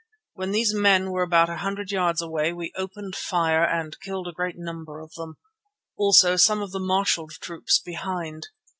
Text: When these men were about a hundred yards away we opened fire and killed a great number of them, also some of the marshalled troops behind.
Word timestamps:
When 0.33 0.49
these 0.51 0.73
men 0.73 1.11
were 1.11 1.21
about 1.21 1.47
a 1.51 1.57
hundred 1.57 1.91
yards 1.91 2.23
away 2.23 2.53
we 2.53 2.73
opened 2.75 3.15
fire 3.15 3.63
and 3.63 3.95
killed 3.99 4.27
a 4.27 4.31
great 4.33 4.55
number 4.57 4.99
of 4.99 5.13
them, 5.13 5.35
also 5.95 6.37
some 6.37 6.59
of 6.63 6.71
the 6.71 6.79
marshalled 6.79 7.33
troops 7.39 7.77
behind. 7.79 8.47